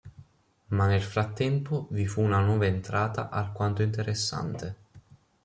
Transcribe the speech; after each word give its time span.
Ma 0.69 0.87
nel 0.87 1.03
frattempo 1.03 1.87
vi 1.91 2.07
fu 2.07 2.21
una 2.23 2.39
nuova 2.39 2.65
entrata 2.65 3.29
alquanto 3.29 3.83
interessante. 3.83 4.75